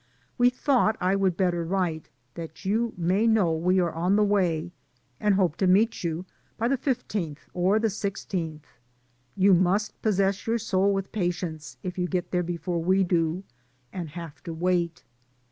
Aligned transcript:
We 0.35 0.49
thought 0.49 0.97
I 0.99 1.15
would 1.15 1.37
better 1.37 1.63
write, 1.63 2.09
that 2.33 2.65
you 2.65 2.95
may 2.97 3.27
know 3.27 3.51
we 3.53 3.79
are 3.79 3.91
on 3.91 4.15
the 4.15 4.23
way, 4.23 4.71
and 5.19 5.35
hope 5.35 5.57
to 5.57 5.67
meet 5.67 6.03
you 6.03 6.25
by 6.57 6.69
the 6.69 6.75
1 6.83 6.95
5th 6.95 7.37
or 7.53 7.77
the 7.77 7.87
i6th. 7.87 8.61
You 9.35 9.53
must 9.53 10.01
possess 10.01 10.47
your 10.47 10.57
soul 10.57 10.91
with 10.91 11.11
patience, 11.11 11.77
if 11.83 11.99
you 11.99 12.07
get 12.07 12.31
there 12.31 12.41
before 12.41 12.81
we 12.83 13.03
do, 13.03 13.43
and 13.93 14.09
have 14.09 14.41
to 14.45 14.53
wait. 14.55 15.03